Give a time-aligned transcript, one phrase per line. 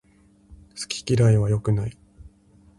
[0.71, 1.95] 好き嫌いは良くない